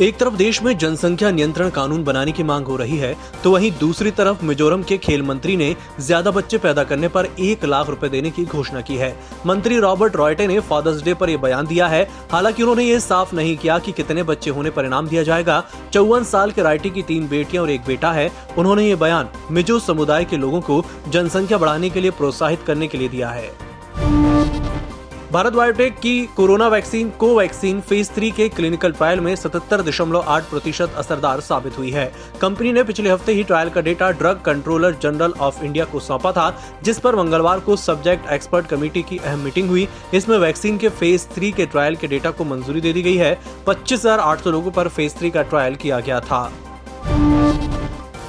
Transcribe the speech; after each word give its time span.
एक 0.00 0.16
तरफ़ 0.18 0.34
देश 0.36 0.60
में 0.62 0.76
जनसंख्या 0.78 1.30
नियंत्रण 1.30 1.68
कानून 1.70 2.02
बनाने 2.04 2.32
की 2.32 2.42
मांग 2.42 2.66
हो 2.66 2.74
रही 2.76 2.96
है 2.98 3.14
तो 3.44 3.50
वहीं 3.50 3.70
दूसरी 3.80 4.10
तरफ़ 4.10 4.44
मिजोरम 4.44 4.82
के 4.82 4.98
खेल 4.98 5.22
मंत्री 5.22 5.56
ने 5.56 5.74
ज़्यादा 6.00 6.30
बच्चे 6.30 6.58
पैदा 6.58 6.84
करने 6.84 7.08
पर 7.08 7.28
एक 7.40 7.64
लाख 7.64 7.88
रुपए 7.88 8.08
देने 8.08 8.30
की 8.30 8.44
घोषणा 8.44 8.80
की 8.80 8.96
है। 8.96 9.10
मंत्री 9.46 9.78
रॉबर्ट 9.80 10.16
रॉयटे 10.16 10.46
ने 10.46 10.58
फादर्स 10.62 11.02
डे 11.02 11.14
पर 11.14 11.30
यह 11.30 11.38
बयान 11.38 11.66
दिया 11.66 11.86
है। 11.88 12.02
हालाँकि 12.32 12.62
उन्होंने 12.62 12.84
ये 12.84 13.00
साफ़ 13.00 13.34
नहीं 13.34 13.56
किया 13.56 13.78
कि 13.78 13.92
कितने 13.92 14.22
बच्चे 14.22 14.50
होने 14.50 14.70
पर 14.70 14.86
इनाम 14.86 15.08
दिया 15.08 15.22
जाएगा। 15.22 15.62
चौवन 15.92 16.24
साल 16.24 16.50
के 16.50 16.62
राइटी 16.62 16.90
की 16.90 17.02
तीन 17.02 17.28
बेटियाँ 17.28 17.62
और 17.62 17.70
एक 17.70 17.86
बेटा 17.86 18.12
है। 18.12 18.30
उन्होंने 18.58 18.86
ये 18.88 18.96
बयान 18.96 19.28
मिजो 19.50 19.78
समुदाय 19.80 20.24
के 20.24 20.36
लोगों 20.36 20.60
को 20.60 20.82
जनसंख्या 21.08 21.58
बढ़ाने 21.58 21.90
के 21.90 22.00
लिए 22.00 22.10
प्रोत्साहित 22.12 22.62
करने 22.66 22.88
के 22.88 22.98
लिए 22.98 23.08
दिया 23.08 23.30
है। 23.30 23.50
भारत 25.32 25.52
बायोटेक 25.52 25.94
की 25.94 26.26
corona 26.36 26.66
vaccine, 26.68 27.08
Covaxin 27.10 27.80
phase 27.80 28.10
three 28.10 28.30
के 28.30 28.48
क्लिनिकल 28.48 28.92
ट्रायल 28.92 29.20
में 29.20 29.34
सतहत्तर 29.36 29.82
दशमलव 29.82 30.24
आठ 30.26 30.42
प्रतिशत 30.42 30.92
असरदार 30.96 31.40
साबित 31.40 31.78
हुई 31.78 31.90
है। 31.90 32.04
कंपनी 32.40 32.72
ने 32.72 32.82
पिछले 32.82 33.10
हफ़्ते 33.10 33.32
ही 33.32 33.44
ट्रायल 33.44 33.70
का 33.70 33.80
data 33.80 34.10
drug 34.10 34.40
controller 34.40 34.94
general 35.02 35.32
of 35.40 35.62
India 35.64 35.84
को 35.84 36.00
सौंपा 36.00 36.32
था, 36.32 36.48
जिस 36.82 36.98
पर 36.98 37.16
मंगलवार 37.16 37.60
को 37.60 37.76
सब्जेक्ट 37.76 38.30
एक्सपर्ट 38.32 38.66
कमेटी 38.66 39.02
की 39.02 39.18
अहम 39.18 39.40
मीटिंग 39.40 39.68
हुई। 39.68 39.86
इसमें 40.14 40.36
वैक्सीन 40.38 40.78
के 40.78 40.88
फ़ेज़ 40.90 41.26
थ्री 41.34 41.50
के 41.52 41.66
ट्रायल 41.66 41.96
के 41.96 42.06
डेटा 42.06 42.30
को 42.30 42.44
मंजूरी 42.44 42.80
दे 42.80 42.92
दी 42.92 43.02
गई 43.02 43.16
है। 43.16 43.38
पच्चीस 43.66 44.06
लोगों 44.06 44.70
पर 44.70 44.88
फ़ेज़ 44.88 45.16
थ्री 45.16 45.30
का 45.30 45.42
ट्रायल 45.42 45.74
किया 45.74 46.00
गया 46.00 46.20
था। 46.20 46.50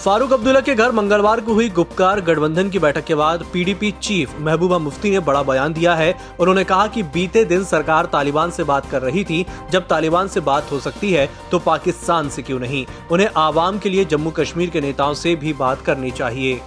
फारूक 0.00 0.32
अब्दुल्ला 0.32 0.60
के 0.60 0.74
घर 0.74 0.92
मंगलवार 0.92 1.40
को 1.40 1.54
हुई 1.54 1.68
गुपकार 1.68 2.20
गठबंधन 2.20 2.68
की 2.70 2.78
बैठक 2.78 3.04
के 3.04 3.14
बाद 3.14 3.44
पीडीपी 3.52 3.90
चीफ 3.92 4.38
महबूबा 4.40 4.78
मुफ्ती 4.78 5.10
ने 5.10 5.20
बड़ा 5.20 5.42
बयान 5.42 5.72
दिया 5.72 5.94
है। 5.94 6.14
उन्होंने 6.40 6.64
कहा 6.64 6.86
कि 6.86 7.02
बीते 7.02 7.44
दिन 7.44 7.64
सरकार 7.64 8.06
तालिबान 8.06 8.50
से 8.50 8.64
बात 8.64 8.90
कर 8.90 9.02
रही 9.02 9.24
थी। 9.24 9.44
जब 9.72 9.86
तालिबान 9.88 10.28
से 10.28 10.40
बात 10.40 10.72
हो 10.72 10.80
सकती 10.80 11.12
है 11.12 11.28
तो 11.50 11.58
पाकिस्तान 11.58 12.28
से 12.28 12.42
क्यों 12.42 12.60
नहीं? 12.60 12.84
उन्हें 13.10 13.28
आवाम 13.36 13.78
के 13.78 13.88
लिए 13.88 14.04
जम्मू 14.04 14.30
कश्मीर 14.30 14.70
के 14.70 14.80
नेताओं 14.80 15.14
से 15.14 15.34
भी 15.36 15.52
बात 15.54 15.80
करनी 15.80 16.10
चाहिए। 16.10 16.60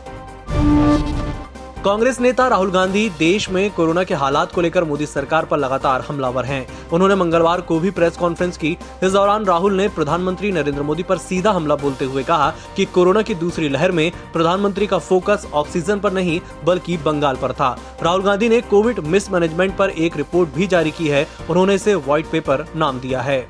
कांग्रेस 1.85 2.19
नेता 2.19 2.47
राहुल 2.47 2.69
गांधी 2.71 3.09
देश 3.09 3.49
में 3.49 3.69
कोरोना 3.71 4.03
के 4.03 4.13
हालात 4.13 4.51
को 4.51 4.61
लेकर 4.61 4.83
मोदी 4.83 5.05
सरकार 5.05 5.45
पर 5.45 5.57
लगातार 5.57 6.01
हमलावर 6.01 6.45
हैं। 6.45 6.67
उन्होंने 6.89 7.15
मंगलवार 7.15 7.61
को 7.61 7.79
भी 7.79 7.89
प्रेस 7.91 8.17
कॉन्फ्रेंस 8.17 8.57
की। 8.57 8.71
इस 9.03 9.11
दौरान 9.11 9.45
राहुल 9.45 9.73
ने 9.73 9.87
प्रधानमंत्री 9.87 10.51
नरेंद्र 10.51 10.81
मोदी 10.81 11.03
पर 11.03 11.17
सीधा 11.17 11.51
हमला 11.51 11.75
बोलते 11.75 12.05
हुए 12.05 12.23
कहा 12.23 12.49
कि 12.77 12.85
कोरोना 12.85 13.21
की 13.21 13.35
दूसरी 13.35 13.69
लहर 13.69 13.91
में 13.91 14.11
प्रधानमंत्री 14.33 14.87
का 14.87 14.97
फोकस 14.97 15.47
ऑक्सीजन 15.53 15.99
पर 15.99 16.13
नहीं, 16.13 16.39
बल्कि 16.63 16.97
बंगाल 16.97 17.35
पर 17.35 17.51
था। 17.51 17.75
राहुल 18.03 18.23
गांधी 18.23 18.49
ने 18.49 18.61
कोविड 18.61 18.99
मिसमैनेजमेंट 18.99 19.75
पर 19.77 19.89
एक 19.89 20.17
रिपोर्ट 20.17 20.53
भी 20.55 20.67
जारी 20.67 20.91
की 20.91 21.07
है। 21.07 21.27
उन्होंने 21.49 21.75
इसे 21.75 21.95
व्हाइट 21.95 22.31
पेपर 22.31 22.65
नाम 22.75 22.99
दिया 22.99 23.21
है। 23.21 23.47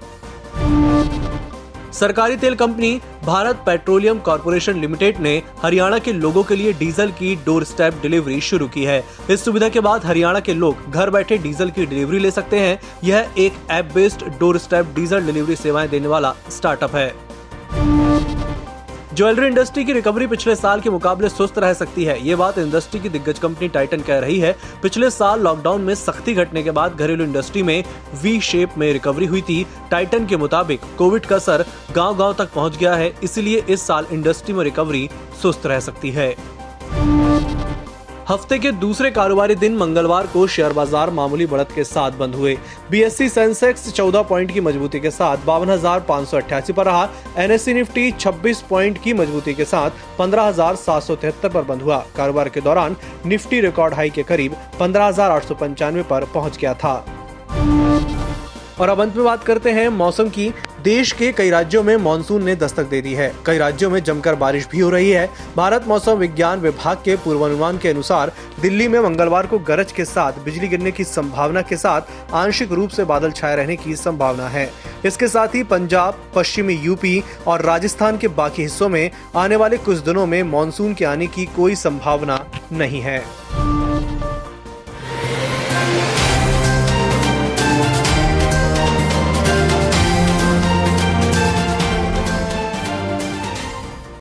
सरकारी 1.94 2.38
तेल 2.38 2.56
company 2.56 3.00
Bharat 3.26 3.56
petroleum 3.66 4.18
corporation 4.20 4.80
limited 4.82 5.20
ने 5.20 5.42
हरियाणा 5.62 5.98
के 5.98 6.14
लोगों 6.14 6.44
के 6.44 6.56
लिए 6.56 6.72
डीजल 6.74 7.12
की 7.12 7.36
डोर 7.36 7.64
स्टेप 7.64 8.02
डिलीवरी 8.02 8.40
शुरू 8.42 8.68
की 8.68 8.84
है। 8.84 9.04
इस 9.30 9.46
सुविधा 9.46 9.70
के 9.70 9.80
बाद 9.80 10.06
हरियाणा 10.06 10.40
के 10.40 10.54
लोग 10.54 10.92
घर 10.92 11.10
बैठे 11.10 11.38
डीजल 11.38 11.70
की 11.70 11.86
डिलीवरी 11.86 12.20
ले 12.20 12.32
सकते 12.32 12.60
हैं। 12.60 12.80
यह 13.04 13.34
एक 13.38 13.54
app 13.72 13.92
based 13.96 14.28
doorstep 14.58 14.94
diesel 14.96 15.26
delivery 15.26 15.56
सेवाएँ 15.56 15.90
देने 15.90 16.08
वाला 16.08 16.34
स्टार्टअप 16.50 16.96
है। 16.96 17.12
ज्वेलरी 19.16 19.48
इंडस्ट्री 19.48 19.84
की 19.86 19.94
रिकवरी 19.94 20.28
पिछले 20.28 20.56
साल 20.56 20.80
के 20.82 20.90
मुकाबले 20.90 21.30
सुस्त 21.30 21.58
रह 21.60 21.74
सकती 21.74 22.04
है। 22.04 22.18
ये 22.28 22.36
बात 22.36 22.58
इंडस्ट्री 22.58 23.00
की 23.00 23.10
दिग्गज 23.10 23.40
कंपनी 23.40 23.68
टाइटन 23.70 24.02
कह 24.02 24.20
रही 24.20 24.40
है। 24.40 24.56
पिछले 24.84 25.10
साल 25.10 25.42
लॉकडाउन 25.42 25.82
में 25.82 25.94
सख्ती 25.96 26.34
घटने 26.34 26.64
के 26.64 26.72
बाद 26.72 26.96
घरेलू 26.96 27.24
इंडस्ट्री 27.24 27.64
में 27.64 27.84
वी 28.24 28.40
शेप 28.42 28.78
में 28.78 28.92
रिकवरी 28.94 29.26
हुई 29.26 29.42
थी। 29.42 29.66
टाइटन 29.92 30.26
के 30.26 30.38
मुताबिक 30.38 30.82
कोविड 30.98 31.26
का 31.26 31.36
असर 31.36 31.66
गाँव 31.96 32.18
गाँव 32.18 32.34
तक 32.34 32.54
पहुँच 32.54 32.78
गया 32.78 32.96
है। 32.96 33.14
इसलिए 33.24 33.64
इस 33.70 33.88
साल 33.88 34.08
इंडस्ट्री 34.12 34.54
में 34.54 34.64
रिकवरी 34.64 35.10
सुस्त 35.42 35.66
रह 35.66 35.80
सकती 35.80 36.12
है। 36.12 36.30
हफ़्ते 38.30 38.58
के 38.60 38.72
दूसरे 38.72 39.10
कारोबारी 39.12 39.56
दिन 39.56 39.76
मंगलवार 39.78 40.28
को 40.28 40.46
शेयर 40.48 40.74
बाज़ार 40.74 41.10
मामूली 41.10 41.46
बढ़त 41.46 41.72
के 41.76 41.84
साथ 41.84 42.12
बंद 42.12 42.36
हुए। 42.36 42.56
बीएससी 42.92 43.28
सेंसेक्स 43.30 43.92
14 43.94 44.24
पॉइंट 44.24 44.52
की 44.52 44.62
मजबूती 44.62 45.00
के 45.00 45.12
साथ 45.12 45.46
बावन 45.46 45.70
पर 46.74 46.86
रहा। 46.86 47.10
एनएससी 47.38 47.74
निफ्टी 47.74 48.12
26 48.12 48.62
पॉइंट 48.62 49.02
की 49.04 49.14
मजबूती 49.14 49.54
के 49.54 49.66
साथ 49.66 49.92
पंद्रह 50.20 50.52
पर 51.46 51.64
बंद 51.64 51.82
हुआ। 51.82 51.98
कारोबार 52.18 52.50
के 52.50 52.62
दौरान 52.62 52.96
निफ्टी 53.26 53.62
रिकॉर्ड 53.62 53.94
हाई 53.94 54.10
के 54.10 54.24
करीब 54.24 54.56
पंद्रह 54.80 55.12
पर 56.04 56.26
पहुँच 56.34 56.58
गया 56.58 56.74
था। 56.74 56.96
और 58.80 58.90
अब 58.90 59.02
अंत 59.02 59.16
में 59.16 59.26
बात 59.26 59.44
करते 59.44 59.72
हैं 59.72 59.88
मौसम 59.90 60.30
की। 60.30 60.54
देश 60.84 61.12
के 61.12 61.32
कई 61.32 61.50
राज्यों 61.50 61.82
में 61.84 61.96
मानसून 61.98 62.44
ने 62.44 62.56
दस्तक 62.56 62.84
दे 62.84 63.02
दी 63.02 63.14
है। 63.14 63.32
कई 63.46 63.58
राज्यों 63.58 63.90
में 63.90 64.04
जमकर 64.04 64.36
बारिश 64.36 64.68
भी 64.72 64.80
हो 64.80 64.90
रही 64.90 65.10
है। 65.12 65.30
भारत 65.58 65.88
मौसम 65.88 66.14
विज्ञान 66.14 66.60
विभाग 66.60 66.98
के 66.98 67.16
पूर्वानुमान 67.16 67.78
के 67.78 67.90
अनुसार 67.90 68.32
दिल्ली 68.62 68.88
में 68.88 69.00
मंगलवार 69.00 69.48
को 69.48 69.60
गरज 69.60 69.92
के 69.92 70.06
साथ 70.06 70.44
बिजली 70.46 70.68
गिरने 70.68 70.92
की 70.92 71.04
संभावना 71.04 71.62
के 71.62 71.78
साथ 71.78 72.34
आंशिक 72.34 72.72
रूप 72.72 72.90
से 72.90 73.04
बादल 73.04 73.32
छाए 73.32 73.56
रहने 73.56 73.76
की 73.76 73.96
संभावना 73.96 74.48
है। 74.48 74.70
इसके 75.06 75.28
साथ 75.28 75.56
ही 75.56 75.64
पंजाब, 75.64 76.24
पश्चिमी 76.36 76.74
यूपी 76.74 77.24
और 77.48 77.62
राजस्थान 77.62 78.18
के 78.18 78.28
बाकी 78.28 78.62
हिस्सों 78.62 78.90
में 78.90 79.10
आने 79.36 79.56
वाले 79.56 79.78
कुछ 79.78 79.98
दिनों 79.98 80.26
में 80.26 80.42
मानसून 80.44 80.94
के 80.94 81.06
आने 81.06 81.28
की 81.28 81.46
कोई 81.46 81.76
संभावना 81.76 82.46
नहीं 82.72 83.02
है। 83.02 83.22